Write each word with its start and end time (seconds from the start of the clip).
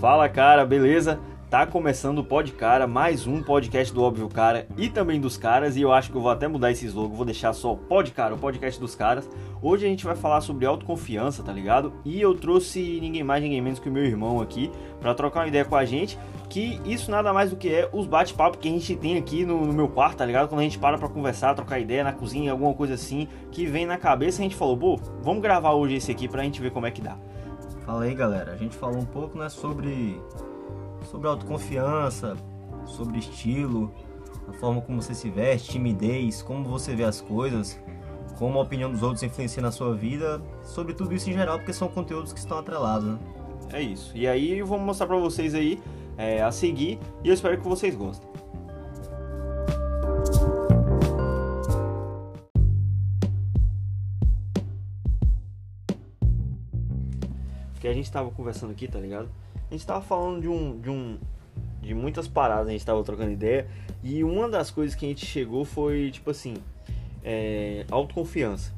Fala 0.00 0.28
cara, 0.28 0.64
beleza? 0.64 1.18
Tá 1.50 1.66
começando 1.66 2.18
o 2.18 2.24
Pod 2.24 2.52
Cara, 2.52 2.86
mais 2.86 3.26
um 3.26 3.42
podcast 3.42 3.92
do 3.92 4.00
Óbvio 4.00 4.28
Cara 4.28 4.68
e 4.76 4.88
também 4.88 5.20
dos 5.20 5.36
caras, 5.36 5.76
e 5.76 5.80
eu 5.80 5.92
acho 5.92 6.12
que 6.12 6.16
eu 6.16 6.20
vou 6.20 6.30
até 6.30 6.46
mudar 6.46 6.70
esse 6.70 6.86
slogan, 6.86 7.16
vou 7.16 7.24
deixar 7.24 7.52
só 7.52 7.74
Pod 7.74 8.08
Cara, 8.12 8.32
o 8.32 8.38
podcast 8.38 8.78
dos 8.78 8.94
caras. 8.94 9.28
Hoje 9.60 9.86
a 9.86 9.88
gente 9.88 10.04
vai 10.04 10.14
falar 10.14 10.40
sobre 10.40 10.66
autoconfiança, 10.66 11.42
tá 11.42 11.52
ligado? 11.52 11.94
E 12.04 12.20
eu 12.20 12.32
trouxe 12.36 13.00
ninguém 13.00 13.24
mais, 13.24 13.42
ninguém 13.42 13.60
menos 13.60 13.80
que 13.80 13.88
o 13.88 13.92
meu 13.92 14.04
irmão 14.04 14.40
aqui 14.40 14.70
para 15.00 15.14
trocar 15.14 15.40
uma 15.40 15.48
ideia 15.48 15.64
com 15.64 15.74
a 15.74 15.84
gente, 15.84 16.16
que 16.48 16.80
isso 16.84 17.10
nada 17.10 17.32
mais 17.32 17.50
do 17.50 17.56
que 17.56 17.68
é 17.68 17.90
os 17.92 18.06
bate-papo 18.06 18.58
que 18.58 18.68
a 18.68 18.70
gente 18.70 18.94
tem 18.94 19.18
aqui 19.18 19.44
no, 19.44 19.66
no, 19.66 19.72
meu 19.72 19.88
quarto, 19.88 20.18
tá 20.18 20.24
ligado? 20.24 20.48
Quando 20.48 20.60
a 20.60 20.64
gente 20.64 20.78
para 20.78 20.96
pra 20.96 21.08
conversar, 21.08 21.56
trocar 21.56 21.80
ideia 21.80 22.04
na 22.04 22.12
cozinha, 22.12 22.52
alguma 22.52 22.72
coisa 22.72 22.94
assim, 22.94 23.26
que 23.50 23.66
vem 23.66 23.84
na 23.84 23.96
cabeça, 23.96 24.40
a 24.40 24.44
gente 24.44 24.54
falou, 24.54 24.76
pô, 24.76 25.00
vamos 25.22 25.42
gravar 25.42 25.72
hoje 25.72 25.96
esse 25.96 26.12
aqui 26.12 26.28
pra 26.28 26.44
gente 26.44 26.60
ver 26.62 26.70
como 26.70 26.86
é 26.86 26.90
que 26.92 27.00
dá. 27.00 27.16
Fala 27.88 28.04
aí, 28.04 28.14
galera. 28.14 28.52
A 28.52 28.56
gente 28.56 28.76
falou 28.76 28.98
um 28.98 29.04
pouco, 29.06 29.38
né, 29.38 29.48
sobre 29.48 30.20
sobre 31.04 31.26
autoconfiança, 31.26 32.36
sobre 32.84 33.18
estilo, 33.18 33.90
a 34.46 34.52
forma 34.52 34.82
como 34.82 35.00
você 35.00 35.14
se 35.14 35.30
veste, 35.30 35.70
timidez, 35.70 36.42
como 36.42 36.68
você 36.68 36.94
vê 36.94 37.04
as 37.04 37.22
coisas, 37.22 37.80
como 38.38 38.58
a 38.58 38.62
opinião 38.62 38.92
dos 38.92 39.02
outros 39.02 39.22
influencia 39.22 39.62
na 39.62 39.70
sua 39.70 39.94
vida, 39.94 40.38
sobre 40.62 40.92
tudo 40.92 41.14
isso 41.14 41.30
em 41.30 41.32
geral, 41.32 41.56
porque 41.56 41.72
são 41.72 41.88
conteúdos 41.88 42.30
que 42.30 42.38
estão 42.38 42.58
atrelados, 42.58 43.08
né? 43.08 43.18
É 43.72 43.80
isso. 43.80 44.14
E 44.14 44.28
aí 44.28 44.58
eu 44.58 44.66
vou 44.66 44.78
mostrar 44.78 45.06
pra 45.06 45.16
vocês 45.16 45.54
aí 45.54 45.80
é, 46.18 46.42
a 46.42 46.52
seguir 46.52 46.98
e 47.24 47.28
eu 47.28 47.32
espero 47.32 47.58
que 47.58 47.66
vocês 47.66 47.96
gostem. 47.96 48.28
A 57.88 57.94
gente 57.94 58.10
tava 58.10 58.30
conversando 58.30 58.70
aqui, 58.70 58.86
tá 58.86 58.98
ligado? 58.98 59.28
a 59.70 59.74
gente 59.74 59.86
tava 59.86 60.00
falando 60.00 60.40
de 60.40 60.48
um, 60.48 60.80
de 60.80 60.90
um 60.90 61.18
de 61.80 61.94
muitas 61.94 62.26
paradas, 62.26 62.68
a 62.68 62.72
gente 62.72 62.84
tava 62.84 63.02
trocando 63.04 63.30
ideia, 63.30 63.66
e 64.02 64.22
uma 64.24 64.48
das 64.48 64.70
coisas 64.70 64.94
que 64.94 65.06
a 65.06 65.08
gente 65.08 65.24
chegou 65.24 65.64
foi 65.64 66.10
tipo 66.10 66.30
assim, 66.30 66.54
é, 67.22 67.84
autoconfiança, 67.90 68.72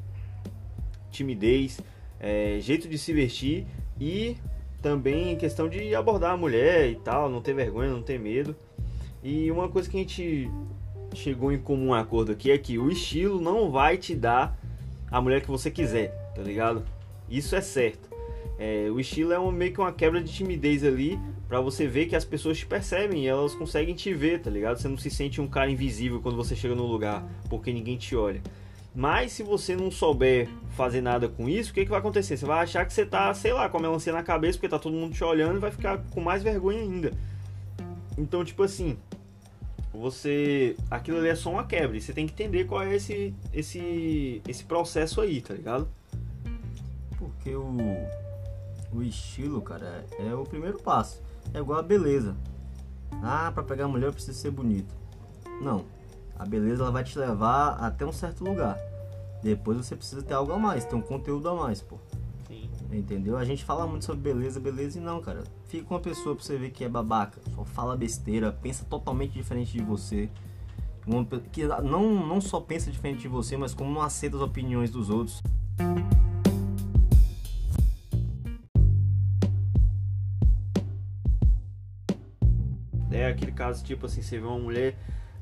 timidez, 1.09 1.79
é, 2.19 2.59
jeito 2.61 2.87
de 2.87 2.97
se 2.97 3.11
vestir 3.11 3.65
e 3.99 4.37
também 4.81 5.35
questão 5.35 5.67
de 5.67 5.93
abordar 5.95 6.31
a 6.31 6.37
mulher 6.37 6.89
e 6.89 6.95
tal, 6.95 7.29
não 7.29 7.41
ter 7.41 7.53
vergonha, 7.53 7.89
não 7.89 8.01
ter 8.01 8.19
medo. 8.19 8.55
E 9.23 9.51
uma 9.51 9.67
coisa 9.67 9.89
que 9.89 9.97
a 9.97 9.99
gente 9.99 10.49
chegou 11.13 11.51
em 11.51 11.59
comum 11.59 11.93
acordo 11.93 12.31
aqui 12.31 12.51
é 12.51 12.57
que 12.57 12.77
o 12.77 12.89
estilo 12.89 13.41
não 13.41 13.71
vai 13.71 13.97
te 13.97 14.15
dar 14.15 14.57
a 15.09 15.19
mulher 15.19 15.41
que 15.41 15.51
você 15.51 15.69
quiser, 15.69 16.09
tá 16.35 16.41
ligado? 16.41 16.83
Isso 17.29 17.55
é 17.55 17.61
certo. 17.61 18.10
É, 18.63 18.91
o 18.91 18.99
estilo 18.99 19.33
é 19.33 19.39
um, 19.39 19.51
meio 19.51 19.73
que 19.73 19.81
uma 19.81 19.91
quebra 19.91 20.21
de 20.21 20.31
timidez 20.31 20.83
ali 20.83 21.19
para 21.47 21.59
você 21.59 21.87
ver 21.87 22.05
que 22.05 22.15
as 22.15 22.23
pessoas 22.23 22.59
te 22.59 22.65
percebem 22.67 23.23
e 23.23 23.27
elas 23.27 23.55
conseguem 23.55 23.95
te 23.95 24.13
ver, 24.13 24.39
tá 24.39 24.51
ligado? 24.51 24.77
Você 24.77 24.87
não 24.87 24.97
se 24.97 25.09
sente 25.09 25.41
um 25.41 25.47
cara 25.47 25.71
invisível 25.71 26.21
quando 26.21 26.35
você 26.35 26.55
chega 26.55 26.75
no 26.75 26.85
lugar 26.85 27.27
porque 27.49 27.73
ninguém 27.73 27.97
te 27.97 28.15
olha. 28.15 28.39
Mas 28.93 29.31
se 29.31 29.41
você 29.41 29.75
não 29.75 29.89
souber 29.89 30.47
fazer 30.77 31.01
nada 31.01 31.27
com 31.27 31.49
isso, 31.49 31.71
o 31.71 31.73
que, 31.73 31.85
que 31.85 31.89
vai 31.89 31.97
acontecer? 31.97 32.37
Você 32.37 32.45
vai 32.45 32.61
achar 32.63 32.85
que 32.85 32.93
você 32.93 33.03
tá, 33.03 33.33
sei 33.33 33.51
lá, 33.51 33.67
com 33.67 33.79
a 33.79 33.81
melancia 33.81 34.13
na 34.13 34.21
cabeça 34.21 34.59
porque 34.59 34.69
tá 34.69 34.77
todo 34.77 34.93
mundo 34.93 35.11
te 35.11 35.23
olhando 35.23 35.55
e 35.55 35.59
vai 35.59 35.71
ficar 35.71 35.97
com 36.11 36.21
mais 36.21 36.43
vergonha 36.43 36.81
ainda. 36.81 37.11
Então, 38.15 38.45
tipo 38.45 38.61
assim, 38.61 38.95
você. 39.91 40.75
Aquilo 40.91 41.17
ali 41.17 41.29
é 41.29 41.35
só 41.35 41.49
uma 41.49 41.65
quebra. 41.65 41.97
E 41.97 42.01
você 42.01 42.13
tem 42.13 42.27
que 42.27 42.33
entender 42.33 42.65
qual 42.65 42.83
é 42.83 42.95
esse, 42.95 43.33
esse, 43.51 44.39
esse 44.47 44.63
processo 44.65 45.19
aí, 45.19 45.41
tá 45.41 45.55
ligado? 45.55 45.89
Porque 47.17 47.55
o 47.55 47.75
o 48.93 49.01
estilo, 49.01 49.61
cara, 49.61 50.05
é 50.19 50.33
o 50.33 50.43
primeiro 50.43 50.79
passo. 50.79 51.21
É 51.53 51.59
igual 51.59 51.79
a 51.79 51.83
beleza. 51.83 52.35
Ah, 53.21 53.51
para 53.53 53.63
pegar 53.63 53.87
mulher 53.87 54.11
precisa 54.11 54.37
ser 54.37 54.51
bonito. 54.51 54.93
Não. 55.61 55.85
A 56.37 56.45
beleza 56.45 56.81
ela 56.81 56.91
vai 56.91 57.03
te 57.03 57.17
levar 57.17 57.73
até 57.75 58.05
um 58.05 58.11
certo 58.11 58.43
lugar. 58.43 58.77
Depois 59.43 59.77
você 59.77 59.95
precisa 59.95 60.21
ter 60.21 60.33
algo 60.33 60.51
a 60.51 60.57
mais, 60.57 60.85
ter 60.85 60.95
um 60.95 61.01
conteúdo 61.01 61.49
a 61.49 61.55
mais, 61.55 61.81
pô. 61.81 61.97
Sim. 62.47 62.69
Entendeu? 62.91 63.37
A 63.37 63.45
gente 63.45 63.63
fala 63.63 63.85
muito 63.87 64.05
sobre 64.05 64.21
beleza, 64.21 64.59
beleza 64.59 64.97
e 64.97 65.01
não, 65.01 65.21
cara. 65.21 65.43
Fica 65.67 65.85
com 65.85 65.93
uma 65.93 65.99
pessoa 65.99 66.35
pra 66.35 66.43
você 66.43 66.57
ver 66.57 66.71
que 66.71 66.83
é 66.83 66.89
babaca, 66.89 67.39
só 67.55 67.63
fala 67.63 67.95
besteira, 67.95 68.51
pensa 68.51 68.85
totalmente 68.85 69.33
diferente 69.33 69.71
de 69.71 69.83
você. 69.83 70.29
Que 71.51 71.65
não, 71.65 72.27
não 72.27 72.39
só 72.39 72.59
pensa 72.59 72.91
diferente 72.91 73.21
de 73.21 73.27
você, 73.27 73.57
mas 73.57 73.73
como 73.73 73.91
não 73.91 74.01
aceita 74.01 74.35
as 74.35 74.41
opiniões 74.41 74.91
dos 74.91 75.09
outros. 75.09 75.41
É 83.11 83.27
aquele 83.27 83.51
caso 83.51 83.83
tipo 83.83 84.05
assim, 84.05 84.21
você 84.21 84.39
vê 84.39 84.45
uma 84.45 84.59
mulher 84.59 84.95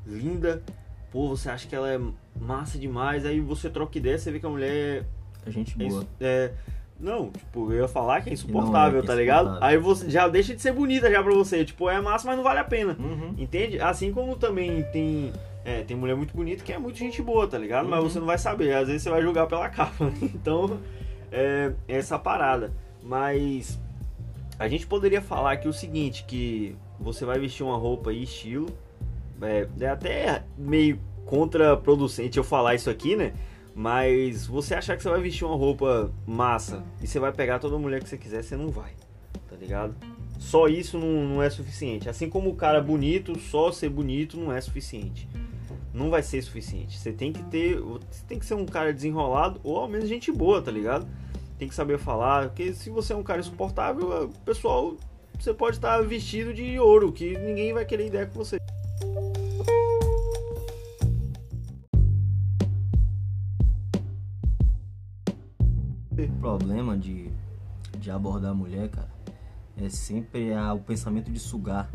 linda, 0.06 0.62
pô, 1.10 1.28
você 1.28 1.48
acha 1.50 1.68
que 1.68 1.74
ela 1.74 1.90
é 1.90 2.00
massa 2.38 2.78
demais, 2.78 3.24
aí 3.24 3.40
você 3.40 3.70
troca 3.70 3.98
ideia, 3.98 4.18
você 4.18 4.30
vê 4.30 4.40
que 4.40 4.46
a 4.46 4.50
mulher 4.50 5.04
é 5.46 5.50
gente 5.50 5.76
boa. 5.76 6.04
É, 6.20 6.26
é 6.26 6.52
não, 7.00 7.30
tipo, 7.30 7.72
eu 7.72 7.80
ia 7.80 7.88
falar 7.88 8.20
que 8.20 8.28
é 8.28 8.32
insuportável, 8.34 8.98
é, 8.98 9.02
que 9.02 9.06
é 9.06 9.10
tá 9.10 9.14
ligado? 9.14 9.58
Aí 9.62 9.78
você 9.78 10.10
já 10.10 10.28
deixa 10.28 10.54
de 10.54 10.60
ser 10.60 10.72
bonita 10.72 11.10
já 11.10 11.22
pra 11.22 11.32
você. 11.32 11.64
Tipo, 11.64 11.88
é 11.88 11.98
massa, 11.98 12.26
mas 12.26 12.36
não 12.36 12.44
vale 12.44 12.60
a 12.60 12.64
pena. 12.64 12.94
Uhum. 12.98 13.34
Entende? 13.38 13.80
Assim 13.80 14.12
como 14.12 14.36
também 14.36 14.82
tem. 14.92 15.32
É, 15.64 15.82
tem 15.82 15.96
mulher 15.96 16.14
muito 16.14 16.34
bonita 16.34 16.62
que 16.62 16.72
é 16.72 16.78
muito 16.78 16.98
gente 16.98 17.22
boa, 17.22 17.46
tá 17.46 17.56
ligado? 17.56 17.84
Uhum. 17.84 17.90
Mas 17.90 18.02
você 18.04 18.18
não 18.18 18.26
vai 18.26 18.36
saber. 18.36 18.74
Às 18.74 18.88
vezes 18.88 19.02
você 19.02 19.10
vai 19.10 19.22
julgar 19.22 19.46
pela 19.46 19.68
capa. 19.70 20.12
Então, 20.22 20.78
é 21.32 21.72
essa 21.88 22.18
parada. 22.18 22.70
Mas 23.02 23.80
a 24.58 24.68
gente 24.68 24.86
poderia 24.86 25.22
falar 25.22 25.52
aqui 25.52 25.68
o 25.68 25.72
seguinte, 25.72 26.24
que 26.28 26.76
você 27.00 27.24
vai 27.24 27.38
vestir 27.38 27.64
uma 27.64 27.76
roupa 27.76 28.12
e 28.12 28.22
estilo. 28.22 28.68
É, 29.42 29.66
é 29.80 29.88
até 29.88 30.44
meio 30.56 31.00
contraproducente 31.24 32.36
eu 32.36 32.44
falar 32.44 32.74
isso 32.74 32.90
aqui, 32.90 33.16
né? 33.16 33.32
Mas 33.74 34.46
você 34.46 34.74
achar 34.74 34.96
que 34.96 35.02
você 35.02 35.08
vai 35.08 35.20
vestir 35.20 35.44
uma 35.44 35.56
roupa 35.56 36.12
massa 36.26 36.84
e 37.00 37.06
você 37.06 37.18
vai 37.18 37.32
pegar 37.32 37.58
toda 37.58 37.78
mulher 37.78 38.02
que 38.02 38.08
você 38.08 38.18
quiser, 38.18 38.42
você 38.42 38.56
não 38.56 38.68
vai, 38.68 38.92
tá 39.48 39.56
ligado? 39.56 39.94
Só 40.38 40.68
isso 40.68 40.98
não, 40.98 41.26
não 41.26 41.42
é 41.42 41.48
suficiente. 41.48 42.08
Assim 42.08 42.28
como 42.28 42.50
o 42.50 42.56
cara 42.56 42.80
bonito, 42.80 43.38
só 43.38 43.70
ser 43.70 43.88
bonito 43.88 44.36
não 44.36 44.52
é 44.52 44.60
suficiente. 44.60 45.28
Não 45.92 46.10
vai 46.10 46.22
ser 46.22 46.42
suficiente. 46.42 46.98
Você 46.98 47.12
tem 47.12 47.32
que 47.32 47.42
ter. 47.44 47.78
Você 47.78 48.24
tem 48.26 48.38
que 48.38 48.46
ser 48.46 48.54
um 48.54 48.66
cara 48.66 48.92
desenrolado 48.92 49.60
ou 49.62 49.76
ao 49.76 49.88
menos 49.88 50.08
gente 50.08 50.30
boa, 50.32 50.62
tá 50.62 50.70
ligado? 50.70 51.06
Tem 51.58 51.68
que 51.68 51.74
saber 51.74 51.98
falar. 51.98 52.48
Porque 52.48 52.72
se 52.72 52.90
você 52.90 53.12
é 53.12 53.16
um 53.16 53.22
cara 53.22 53.40
insuportável, 53.40 54.24
o 54.24 54.28
pessoal 54.44 54.96
você 55.42 55.54
pode 55.54 55.76
estar 55.76 56.02
vestido 56.02 56.52
de 56.52 56.78
ouro, 56.78 57.10
que 57.10 57.36
ninguém 57.38 57.72
vai 57.72 57.84
querer 57.84 58.08
ideia 58.08 58.26
com 58.26 58.34
você. 58.34 58.58
O 66.12 66.40
problema 66.40 66.96
de, 66.96 67.30
de 67.98 68.10
abordar 68.10 68.50
a 68.50 68.54
mulher, 68.54 68.90
cara, 68.90 69.08
é 69.78 69.88
sempre 69.88 70.52
a, 70.52 70.74
o 70.74 70.80
pensamento 70.80 71.30
de 71.30 71.38
sugar. 71.38 71.90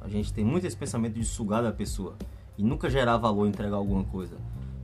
A 0.00 0.08
gente 0.08 0.32
tem 0.32 0.44
muito 0.44 0.66
esse 0.66 0.76
pensamento 0.76 1.14
de 1.14 1.24
sugar 1.24 1.62
da 1.62 1.72
pessoa 1.72 2.16
e 2.58 2.62
nunca 2.62 2.90
gerar 2.90 3.16
valor, 3.16 3.46
entregar 3.46 3.76
alguma 3.76 4.04
coisa. 4.04 4.36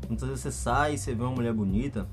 Muitas 0.09 0.29
vezes 0.29 0.43
você 0.43 0.53
sai 0.53 0.95
e 0.95 0.99
você 0.99 1.15
vê 1.15 1.23
uma 1.23 1.33
mulher 1.33 1.53
bonita, 1.53 2.07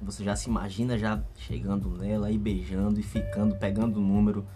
você 0.00 0.24
já 0.24 0.34
se 0.34 0.48
imagina 0.48 0.96
já 0.96 1.22
chegando 1.36 1.90
nela 1.90 2.30
e 2.30 2.38
beijando 2.38 2.98
e 2.98 3.02
ficando, 3.02 3.56
pegando 3.56 3.98
o 3.98 4.02
número 4.02 4.46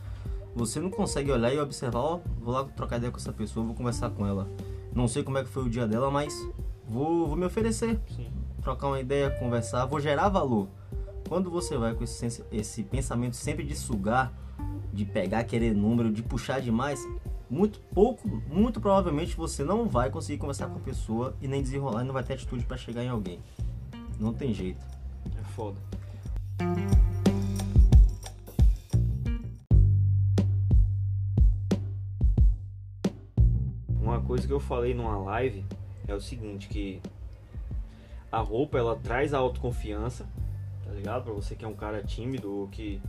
você 0.55 0.81
não 0.81 0.91
consegue 0.91 1.31
olhar 1.31 1.53
e 1.53 1.59
observar, 1.59 2.01
ó, 2.01 2.17
oh, 2.17 2.45
vou 2.45 2.55
lá 2.55 2.65
trocar 2.65 2.97
ideia 2.97 3.11
com 3.11 3.19
essa 3.19 3.33
pessoa, 3.33 3.65
vou 3.65 3.75
conversar 3.75 4.11
com 4.11 4.27
ela. 4.27 4.49
Não 4.95 5.09
sei 5.09 5.23
como 5.23 5.39
é 5.39 5.43
que 5.43 5.49
foi 5.49 5.65
o 5.65 5.71
dia 5.71 5.87
dela, 5.87 6.11
mas 6.11 6.35
vou, 6.87 7.27
vou 7.27 7.37
me 7.37 7.47
oferecer. 7.47 7.99
Sim. 8.15 8.31
Trocar 8.63 8.89
uma 8.89 9.01
ideia, 9.01 9.31
conversar, 9.31 9.87
vou 9.87 9.99
gerar 9.99 10.29
valor. 10.29 10.69
Quando 11.29 11.51
você 11.51 11.77
vai 11.77 11.95
com 11.95 12.05
esse, 12.05 12.45
esse 12.53 12.83
pensamento 12.83 13.37
sempre 13.37 13.65
de 13.65 13.75
sugar, 13.75 14.33
de 14.93 15.05
pegar, 15.05 15.45
querer 15.45 15.75
número, 15.75 16.13
de 16.13 16.23
puxar 16.23 16.61
demais, 16.61 17.01
muito 17.49 17.81
pouco, 17.95 18.29
muito 18.49 18.81
provavelmente 18.81 19.37
você 19.37 19.65
não 19.65 19.89
vai 19.89 20.11
conseguir 20.11 20.39
conversar 20.39 20.69
com 20.69 20.77
a 20.77 20.81
pessoa 20.81 21.35
e 21.41 21.49
nem 21.49 21.63
desenrolar 21.63 22.03
e 22.03 22.07
não 22.07 22.13
vai 22.13 22.23
ter 22.23 22.35
atitude 22.35 22.65
para 22.65 22.77
chegar 22.77 23.03
em 23.03 23.09
alguém. 23.09 23.41
Não 24.19 24.33
tem 24.33 24.53
jeito. 24.53 24.85
É 25.39 25.45
foda. 25.55 25.79
Coisa 34.43 34.47
que 34.47 34.53
eu 34.53 34.61
falei 34.61 34.95
numa 34.95 35.17
live 35.19 35.65
é 36.09 36.15
o 36.15 36.21
seguinte, 36.21 36.69
que 36.69 37.01
a 38.31 38.39
roupa 38.39 38.79
ela 38.79 38.97
traz 38.97 39.33
a 39.33 39.39
autoconfiança, 39.39 40.27
tá 40.85 40.93
ligado? 40.93 41.25
Pra 41.25 41.33
você 41.33 41.55
que 41.55 41.65
é 41.65 41.69
um 41.69 41.75
cara 41.75 42.03
tímido 42.03 42.51
ou 42.51 42.69
que 42.69 43.01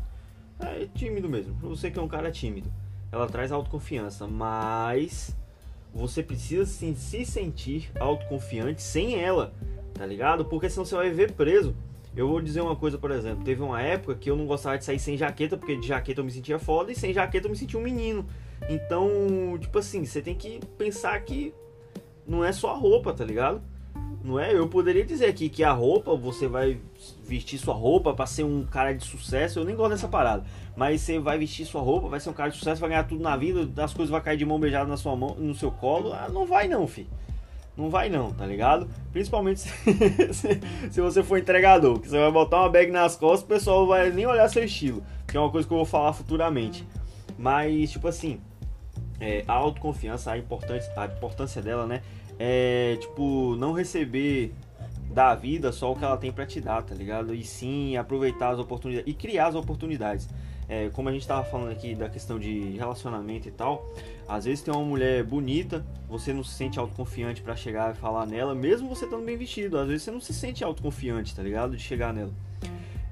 é 0.59 0.87
tímido 0.93 1.27
mesmo, 1.27 1.55
pra 1.55 1.69
você 1.69 1.89
que 1.89 1.97
é 1.97 2.01
um 2.01 2.07
cara 2.07 2.31
tímido, 2.31 2.71
ela 3.11 3.27
traz 3.27 3.51
autoconfiança, 3.51 4.27
mas 4.27 5.35
você 5.93 6.21
precisa 6.21 6.65
sim, 6.65 6.95
se 6.95 7.25
sentir 7.25 7.91
autoconfiante 7.99 8.81
sem 8.81 9.19
ela, 9.19 9.53
tá 9.93 10.05
ligado? 10.05 10.45
Porque 10.45 10.69
senão 10.69 10.85
você 10.85 10.95
vai 10.95 11.09
viver 11.09 11.31
preso. 11.31 11.75
Eu 12.15 12.27
vou 12.27 12.39
dizer 12.39 12.61
uma 12.61 12.75
coisa, 12.75 12.95
por 12.95 13.09
exemplo, 13.09 13.43
teve 13.43 13.63
uma 13.63 13.81
época 13.81 14.13
que 14.13 14.29
eu 14.29 14.35
não 14.35 14.45
gostava 14.45 14.77
de 14.77 14.85
sair 14.85 14.99
sem 14.99 15.17
jaqueta, 15.17 15.57
porque 15.57 15.75
de 15.75 15.87
jaqueta 15.87 16.21
eu 16.21 16.25
me 16.25 16.31
sentia 16.31 16.59
foda 16.59 16.91
e 16.91 16.95
sem 16.95 17.11
jaqueta 17.11 17.47
eu 17.47 17.51
me 17.51 17.57
sentia 17.57 17.79
um 17.79 17.83
menino. 17.83 18.23
Então, 18.69 19.09
tipo 19.59 19.77
assim, 19.79 20.05
você 20.05 20.21
tem 20.21 20.35
que 20.35 20.59
pensar 20.77 21.19
que 21.21 21.53
não 22.25 22.43
é 22.43 22.51
só 22.51 22.71
a 22.71 22.77
roupa, 22.77 23.13
tá 23.13 23.23
ligado? 23.23 23.61
Não 24.23 24.39
é? 24.39 24.53
Eu 24.57 24.69
poderia 24.69 25.05
dizer 25.05 25.25
aqui 25.25 25.49
que 25.49 25.63
a 25.63 25.73
roupa, 25.73 26.15
você 26.15 26.47
vai 26.47 26.79
vestir 27.25 27.59
sua 27.59 27.73
roupa 27.73 28.13
para 28.13 28.25
ser 28.25 28.43
um 28.43 28.63
cara 28.63 28.93
de 28.93 29.03
sucesso. 29.03 29.59
Eu 29.59 29.65
nem 29.65 29.75
gosto 29.75 29.91
dessa 29.91 30.07
parada. 30.07 30.45
Mas 30.77 31.01
você 31.01 31.19
vai 31.19 31.37
vestir 31.37 31.65
sua 31.65 31.81
roupa, 31.81 32.07
vai 32.07 32.21
ser 32.21 32.29
um 32.29 32.33
cara 32.33 32.49
de 32.49 32.57
sucesso, 32.57 32.79
vai 32.79 32.91
ganhar 32.91 33.03
tudo 33.03 33.21
na 33.21 33.35
vida, 33.35 33.69
as 33.83 33.93
coisas 33.93 34.09
vão 34.09 34.21
cair 34.21 34.37
de 34.37 34.45
mão 34.45 34.59
beijada 34.59 34.89
na 34.89 34.95
sua 34.95 35.13
mão, 35.15 35.35
no 35.35 35.53
seu 35.53 35.69
colo. 35.69 36.13
Ah, 36.13 36.29
não 36.29 36.45
vai 36.45 36.69
não, 36.69 36.87
fi. 36.87 37.05
Não 37.75 37.89
vai 37.89 38.07
não, 38.07 38.31
tá 38.31 38.45
ligado? 38.45 38.87
Principalmente 39.11 39.61
se, 40.31 40.61
se, 40.91 41.01
você 41.01 41.23
for 41.23 41.37
entregador, 41.37 41.99
que 41.99 42.07
você 42.07 42.19
vai 42.19 42.31
botar 42.31 42.61
uma 42.61 42.69
bag 42.69 42.91
nas 42.91 43.15
costas, 43.15 43.41
o 43.41 43.47
pessoal 43.47 43.87
vai 43.87 44.09
nem 44.11 44.27
olhar 44.27 44.47
seu 44.47 44.63
estilo, 44.63 45.03
que 45.27 45.35
é 45.35 45.39
uma 45.39 45.49
coisa 45.49 45.67
que 45.67 45.73
eu 45.73 45.77
vou 45.77 45.85
falar 45.85 46.13
futuramente. 46.13 46.87
Mas, 47.37 47.91
tipo 47.91 48.07
assim, 48.07 48.39
é, 49.19 49.43
a 49.47 49.53
autoconfiança, 49.53 50.31
a 50.31 50.37
importância, 50.37 50.91
a 50.95 51.05
importância 51.05 51.61
dela, 51.61 51.85
né? 51.85 52.01
É, 52.39 52.97
tipo, 52.99 53.55
não 53.55 53.73
receber 53.73 54.53
da 55.13 55.35
vida 55.35 55.71
só 55.71 55.91
o 55.91 55.95
que 55.95 56.03
ela 56.03 56.17
tem 56.17 56.31
para 56.31 56.45
te 56.45 56.59
dar, 56.59 56.81
tá 56.81 56.95
ligado? 56.95 57.33
E 57.33 57.43
sim 57.43 57.95
aproveitar 57.95 58.49
as 58.49 58.59
oportunidades 58.59 59.11
e 59.11 59.13
criar 59.15 59.47
as 59.47 59.55
oportunidades. 59.55 60.27
É, 60.67 60.89
como 60.89 61.09
a 61.09 61.11
gente 61.11 61.27
tava 61.27 61.43
falando 61.43 61.71
aqui 61.71 61.93
da 61.93 62.09
questão 62.09 62.39
de 62.39 62.71
relacionamento 62.77 63.47
e 63.47 63.51
tal, 63.51 63.85
às 64.27 64.45
vezes 64.45 64.63
tem 64.63 64.73
uma 64.73 64.83
mulher 64.83 65.23
bonita, 65.23 65.85
você 66.07 66.33
não 66.33 66.43
se 66.43 66.55
sente 66.55 66.79
autoconfiante 66.79 67.41
para 67.41 67.55
chegar 67.55 67.93
e 67.93 67.97
falar 67.97 68.25
nela, 68.25 68.55
mesmo 68.55 68.87
você 68.89 69.05
estando 69.05 69.23
bem 69.23 69.37
vestido. 69.37 69.77
Às 69.77 69.87
vezes 69.87 70.03
você 70.03 70.11
não 70.11 70.21
se 70.21 70.33
sente 70.33 70.63
autoconfiante, 70.63 71.35
tá 71.35 71.43
ligado? 71.43 71.75
De 71.75 71.83
chegar 71.83 72.13
nela. 72.13 72.31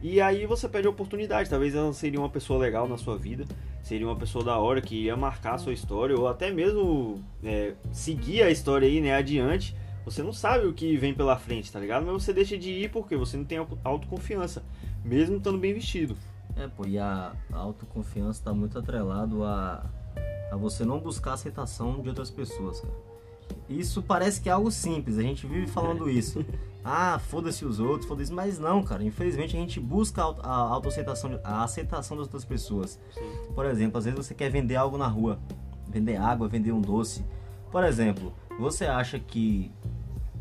E 0.01 0.19
aí 0.19 0.48
você 0.48 0.68
pede 0.68 0.88
oportunidade, 0.88 1.50
talvez 1.50 1.75
ela 1.75 1.94
seria 1.94 2.19
uma 2.19 2.30
pessoa 2.30 2.57
legal 2.57 2.88
na 2.88 2.98
sua 2.98 3.18
vida, 3.18 3.45
seria 3.83 4.07
uma 4.07 4.15
pessoa 4.15 4.44
da 4.44 4.57
hora 4.57 4.81
que 4.81 5.03
ia 5.03 5.15
marcar 5.15 5.53
a 5.53 5.57
sua 5.59 5.74
história, 5.74 6.18
ou 6.18 6.27
até 6.27 6.51
mesmo 6.51 7.24
é, 7.44 7.74
seguir 7.92 8.42
a 8.42 8.50
história 8.50 8.88
aí, 8.88 9.00
né, 9.00 9.13
adiante. 9.13 9.75
Você 10.03 10.24
não 10.24 10.33
sabe 10.33 10.65
o 10.65 10.74
que 10.74 10.98
vem 10.98 11.13
pela 11.13 11.38
frente, 11.38 11.71
tá 11.71 11.80
ligado? 11.80 12.03
Mas 12.03 12.24
você 12.24 12.33
deixa 12.33 12.57
de 12.57 12.71
ir 12.71 12.89
porque 12.89 13.15
você 13.15 13.38
não 13.38 13.45
tem 13.45 13.59
autoconfiança, 13.83 14.63
mesmo 15.06 15.38
estando 15.38 15.59
bem 15.59 15.74
vestido. 15.74 16.18
É, 16.56 16.68
pô, 16.68 16.88
e 16.88 16.98
a 16.98 17.33
autoconfiança 17.53 18.39
está 18.39 18.53
muito 18.53 18.80
atrelado 18.80 19.44
a, 19.44 19.86
a 20.51 20.56
você 20.56 20.83
não 20.83 21.00
buscar 21.00 21.33
aceitação 21.33 22.01
de 22.01 22.09
outras 22.09 22.31
pessoas, 22.31 22.81
cara. 22.81 22.94
Isso 23.69 24.01
parece 24.01 24.42
que 24.42 24.50
é 24.50 24.51
algo 24.51 24.71
simples, 24.71 25.18
a 25.19 25.21
gente 25.21 25.45
vive 25.45 25.68
falando 25.68 26.09
isso. 26.09 26.44
Ah, 26.83 27.19
foda-se 27.19 27.63
os 27.63 27.79
outros, 27.79 28.07
foda-se, 28.07 28.31
mas 28.31 28.57
não, 28.57 28.83
cara. 28.83 29.03
Infelizmente 29.03 29.55
a 29.55 29.59
gente 29.59 29.79
busca 29.79 30.21
a 30.21 30.55
autoaceitação, 30.55 31.39
a 31.43 31.63
aceitação 31.63 32.17
das 32.17 32.25
outras 32.25 32.43
pessoas. 32.43 32.99
Sim. 33.13 33.53
Por 33.53 33.65
exemplo, 33.65 33.97
às 33.97 34.05
vezes 34.05 34.25
você 34.25 34.33
quer 34.33 34.49
vender 34.49 34.75
algo 34.75 34.97
na 34.97 35.07
rua, 35.07 35.39
vender 35.87 36.17
água, 36.17 36.47
vender 36.47 36.71
um 36.71 36.81
doce. 36.81 37.23
Por 37.71 37.83
exemplo, 37.83 38.33
você 38.59 38.85
acha 38.85 39.19
que 39.19 39.71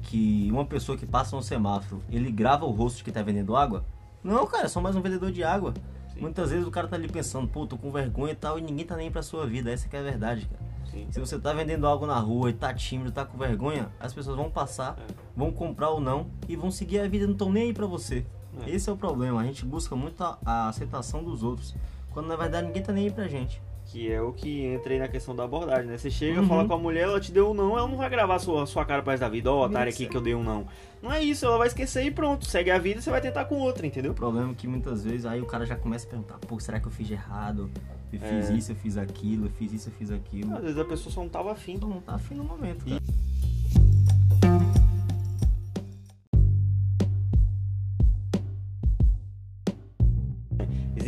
que 0.02 0.48
uma 0.50 0.64
pessoa 0.64 0.96
que 0.96 1.06
passa 1.06 1.36
no 1.36 1.42
semáforo, 1.42 2.02
ele 2.10 2.30
grava 2.30 2.64
o 2.64 2.70
rosto 2.70 2.98
de 2.98 3.04
quem 3.04 3.12
tá 3.12 3.22
vendendo 3.22 3.54
água? 3.54 3.84
Não, 4.24 4.46
cara, 4.46 4.64
é 4.64 4.68
só 4.68 4.80
mais 4.80 4.96
um 4.96 5.00
vendedor 5.00 5.30
de 5.30 5.44
água. 5.44 5.74
Sim. 6.12 6.20
Muitas 6.20 6.50
vezes 6.50 6.66
o 6.66 6.70
cara 6.70 6.88
tá 6.88 6.96
ali 6.96 7.08
pensando, 7.08 7.46
pô, 7.46 7.66
tô 7.66 7.76
com 7.76 7.90
vergonha 7.90 8.32
e 8.32 8.36
tal, 8.36 8.58
e 8.58 8.62
ninguém 8.62 8.86
tá 8.86 8.96
nem 8.96 9.10
pra 9.10 9.22
sua 9.22 9.46
vida. 9.46 9.70
Essa 9.70 9.88
que 9.88 9.96
é 9.96 10.00
a 10.00 10.02
verdade, 10.02 10.46
cara. 10.46 10.70
Sim. 10.90 11.06
Se 11.10 11.20
você 11.20 11.38
tá 11.38 11.52
vendendo 11.52 11.86
algo 11.86 12.06
na 12.06 12.18
rua 12.18 12.50
e 12.50 12.52
tá 12.52 12.74
tímido, 12.74 13.12
tá 13.12 13.24
com 13.24 13.38
vergonha, 13.38 13.88
as 14.00 14.12
pessoas 14.12 14.36
vão 14.36 14.50
passar, 14.50 14.98
é. 14.98 15.12
Vão 15.40 15.50
comprar 15.50 15.88
ou 15.88 16.00
não 16.00 16.26
e 16.46 16.54
vão 16.54 16.70
seguir 16.70 17.00
a 17.00 17.08
vida, 17.08 17.24
não 17.24 17.32
estão 17.32 17.50
nem 17.50 17.64
aí 17.64 17.72
pra 17.72 17.86
você. 17.86 18.24
É. 18.66 18.70
Esse 18.70 18.90
é 18.90 18.92
o 18.92 18.96
problema, 18.96 19.40
a 19.40 19.44
gente 19.44 19.64
busca 19.64 19.96
muito 19.96 20.22
a, 20.22 20.38
a 20.44 20.68
aceitação 20.68 21.24
dos 21.24 21.42
outros, 21.42 21.74
quando 22.10 22.26
na 22.26 22.36
verdade 22.36 22.66
ninguém 22.66 22.82
tá 22.82 22.92
nem 22.92 23.06
aí 23.06 23.10
pra 23.10 23.26
gente. 23.26 23.60
Que 23.86 24.12
é 24.12 24.20
o 24.20 24.32
que 24.32 24.66
entra 24.66 24.92
aí 24.92 24.98
na 25.00 25.08
questão 25.08 25.34
da 25.34 25.42
abordagem, 25.42 25.86
né? 25.86 25.98
Você 25.98 26.10
chega, 26.10 26.40
uhum. 26.40 26.46
fala 26.46 26.64
com 26.64 26.74
a 26.74 26.78
mulher, 26.78 27.04
ela 27.04 27.18
te 27.18 27.32
deu 27.32 27.50
um 27.50 27.54
não, 27.54 27.76
ela 27.76 27.88
não 27.88 27.96
vai 27.96 28.08
gravar 28.08 28.38
sua, 28.38 28.64
sua 28.66 28.84
cara 28.84 29.02
pra 29.02 29.16
da 29.16 29.28
vida, 29.28 29.50
ó, 29.50 29.62
oh, 29.62 29.64
otário 29.64 29.90
aqui 29.90 30.06
que 30.06 30.16
eu 30.16 30.20
dei 30.20 30.34
um 30.34 30.44
não. 30.44 30.66
Não 31.02 31.10
é 31.10 31.24
isso, 31.24 31.46
ela 31.46 31.56
vai 31.56 31.66
esquecer 31.66 32.04
e 32.04 32.10
pronto, 32.10 32.44
segue 32.44 32.70
a 32.70 32.78
vida 32.78 33.00
e 33.00 33.02
você 33.02 33.10
vai 33.10 33.20
tentar 33.20 33.46
com 33.46 33.56
outra, 33.56 33.86
entendeu? 33.86 34.12
O 34.12 34.14
problema 34.14 34.52
é 34.52 34.54
que 34.54 34.68
muitas 34.68 35.02
vezes 35.02 35.24
aí 35.24 35.40
o 35.40 35.46
cara 35.46 35.64
já 35.64 35.74
começa 35.74 36.06
a 36.06 36.10
perguntar, 36.10 36.38
pô, 36.38 36.60
será 36.60 36.78
que 36.78 36.86
eu 36.86 36.92
fiz 36.92 37.06
de 37.06 37.14
errado? 37.14 37.70
Eu 38.12 38.20
fiz 38.20 38.50
é. 38.50 38.52
isso, 38.52 38.72
eu 38.72 38.76
fiz 38.76 38.96
aquilo, 38.96 39.46
eu 39.46 39.50
fiz 39.50 39.72
isso, 39.72 39.88
eu 39.88 39.92
fiz 39.92 40.10
aquilo. 40.10 40.54
Às 40.54 40.62
vezes 40.62 40.78
a 40.78 40.84
pessoa 40.84 41.12
só 41.12 41.20
não 41.22 41.28
tava 41.28 41.52
afim. 41.52 41.78
Não 41.80 42.00
tá 42.00 42.14
afim 42.14 42.34
no 42.34 42.44
momento, 42.44 42.84
cara. 42.84 43.00
E... 43.00 43.29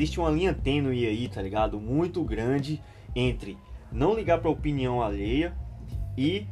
existe 0.02 0.18
uma 0.18 0.30
linha 0.30 0.52
tênue 0.52 1.06
aí, 1.06 1.28
tá 1.28 1.40
ligado? 1.40 1.80
Muito 1.80 2.22
grande 2.24 2.82
entre 3.14 3.56
não 3.90 4.14
ligar 4.14 4.40
pra 4.40 4.50
opinião 4.50 5.00
alheia 5.00 5.54
e 6.18 6.46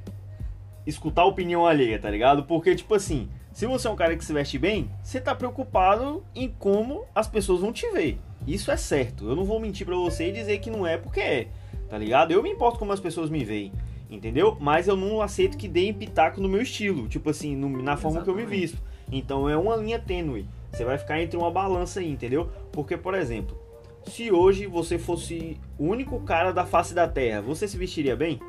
escutar 0.87 1.23
a 1.23 1.27
opinião 1.27 1.67
alheia, 1.67 1.99
tá 1.99 2.09
ligado? 2.09 2.45
Porque, 2.45 2.75
tipo 2.75 2.95
assim, 2.95 3.29
se 3.53 3.67
você 3.67 3.89
é 3.89 3.91
um 3.91 3.97
cara 3.97 4.17
que 4.17 4.25
se 4.25 4.33
veste 4.33 4.59
bem, 4.59 4.91
você 5.03 5.21
tá 5.21 5.35
preocupado 5.35 6.25
em 6.35 6.49
como 6.49 7.05
as 7.15 7.27
pessoas 7.27 7.61
vão 7.61 7.73
te 7.73 7.91
ver. 7.91 8.19
Isso 8.47 8.71
é 8.71 8.77
certo. 8.77 9.29
Eu 9.29 9.35
não 9.35 9.45
vou 9.45 9.59
mentir 9.59 9.85
pra 9.85 9.97
você 9.97 10.29
e 10.29 10.33
dizer 10.33 10.59
que 10.59 10.71
não 10.71 10.87
é 10.87 10.97
porque 10.97 11.21
é, 11.21 11.49
tá 11.89 11.99
ligado? 11.99 12.31
Eu 12.31 12.43
me 12.43 12.51
importo 12.51 12.79
como 12.79 12.93
as 12.93 13.01
pessoas 13.01 13.29
me 13.29 13.45
veem, 13.45 13.73
entendeu? 14.09 14.57
Mas 14.61 14.87
eu 14.87 14.97
não 14.97 15.21
aceito 15.21 15.59
que 15.59 15.69
deem 15.69 15.93
pitaco 15.93 16.41
no 16.41 16.49
meu 16.49 16.63
estilo, 16.63 17.09
tipo 17.09 17.29
assim, 17.31 17.57
no, 17.57 17.69
na 17.83 17.97
forma 17.97 18.19
Exatamente. 18.19 18.25
que 18.25 18.31
eu 18.31 18.35
me 18.37 18.47
visto. 18.47 18.83
Então 19.11 19.49
é 19.49 19.57
uma 19.57 19.77
linha 19.77 19.99
tênue. 19.99 20.47
Você 20.73 20.85
vai 20.85 20.99
ficar 20.99 21.21
entre 21.21 21.37
uma 21.37 21.51
balança 21.51 22.01
aí, 22.01 22.11
entendeu? 22.11 22.51
Porque, 22.73 22.97
por 22.97 23.15
exemplo, 23.15 23.59
se 24.07 24.31
hoje 24.31 24.67
você 24.67 24.99
fosse 24.99 25.59
o 25.79 25.87
único 25.87 26.21
cara 26.21 26.53
da 26.53 26.65
face 26.65 26.95
da 26.95 27.07
Terra, 27.07 27.41
você 27.41 27.67
se 27.67 27.77
vestiria 27.77 28.17
bem? 28.17 28.41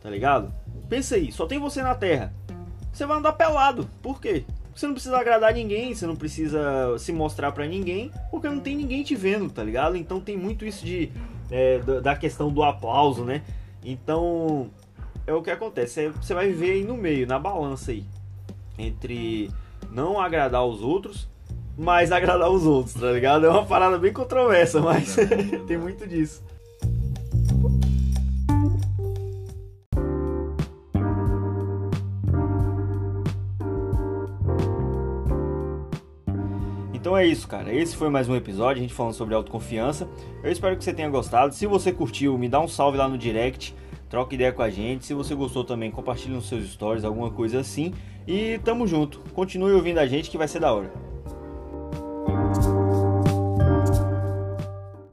Tá 0.00 0.10
ligado? 0.10 0.52
Pensa 0.88 1.14
aí, 1.14 1.30
só 1.30 1.46
tem 1.46 1.58
você 1.58 1.82
na 1.82 1.94
Terra. 1.94 2.32
Você 2.92 3.06
vai 3.06 3.18
andar 3.18 3.32
pelado. 3.32 3.88
Por 4.02 4.20
quê? 4.20 4.44
Você 4.74 4.86
não 4.86 4.94
precisa 4.94 5.18
agradar 5.18 5.52
ninguém, 5.52 5.94
você 5.94 6.06
não 6.06 6.16
precisa 6.16 6.96
se 6.98 7.12
mostrar 7.12 7.52
para 7.52 7.66
ninguém, 7.66 8.10
porque 8.30 8.48
não 8.48 8.60
tem 8.60 8.74
ninguém 8.74 9.02
te 9.02 9.14
vendo, 9.14 9.50
tá 9.50 9.62
ligado? 9.62 9.96
Então 9.96 10.20
tem 10.20 10.36
muito 10.36 10.64
isso 10.64 10.84
de 10.84 11.10
é, 11.50 11.78
da 11.78 12.16
questão 12.16 12.50
do 12.50 12.62
aplauso, 12.62 13.24
né? 13.24 13.42
Então 13.84 14.70
é 15.26 15.32
o 15.34 15.42
que 15.42 15.50
acontece. 15.50 16.08
Você 16.08 16.32
vai 16.34 16.48
viver 16.48 16.72
aí 16.72 16.84
no 16.84 16.96
meio, 16.96 17.26
na 17.26 17.38
balança 17.38 17.92
aí, 17.92 18.04
entre 18.78 19.50
não 19.92 20.18
agradar 20.18 20.64
os 20.64 20.80
outros, 20.80 21.28
mas 21.76 22.10
agradar 22.10 22.50
os 22.50 22.64
outros, 22.64 22.94
tá 22.94 23.12
ligado? 23.12 23.46
É 23.46 23.50
uma 23.50 23.64
parada 23.64 23.98
bem 23.98 24.12
controversa, 24.12 24.80
mas 24.80 25.16
tem 25.68 25.76
muito 25.76 26.06
disso. 26.06 26.42
Então 36.94 37.16
é 37.16 37.26
isso, 37.26 37.46
cara. 37.46 37.74
Esse 37.74 37.96
foi 37.96 38.08
mais 38.08 38.28
um 38.28 38.36
episódio, 38.36 38.78
a 38.78 38.82
gente 38.82 38.94
falando 38.94 39.12
sobre 39.12 39.34
autoconfiança. 39.34 40.08
Eu 40.42 40.50
espero 40.50 40.76
que 40.76 40.84
você 40.84 40.94
tenha 40.94 41.10
gostado. 41.10 41.52
Se 41.54 41.66
você 41.66 41.92
curtiu, 41.92 42.38
me 42.38 42.48
dá 42.48 42.60
um 42.60 42.68
salve 42.68 42.96
lá 42.96 43.08
no 43.08 43.18
direct, 43.18 43.74
troca 44.12 44.34
ideia 44.34 44.52
com 44.52 44.60
a 44.60 44.68
gente. 44.68 45.06
Se 45.06 45.14
você 45.14 45.34
gostou 45.34 45.64
também, 45.64 45.90
compartilhe 45.90 46.34
nos 46.34 46.46
seus 46.46 46.70
stories, 46.70 47.02
alguma 47.02 47.30
coisa 47.30 47.60
assim. 47.60 47.94
E 48.28 48.60
tamo 48.62 48.86
junto. 48.86 49.20
Continue 49.32 49.72
ouvindo 49.72 49.98
a 49.98 50.06
gente 50.06 50.28
que 50.28 50.36
vai 50.36 50.46
ser 50.46 50.60
da 50.60 50.70
hora. 50.70 51.11